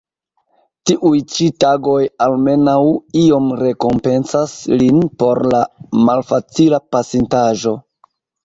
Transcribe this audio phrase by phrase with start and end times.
[0.91, 1.97] Tiuj ĉi tagoj
[2.27, 2.79] almenaŭ
[3.25, 5.63] iom rekompencas lin por la
[6.09, 7.77] malfacila pasintaĵo.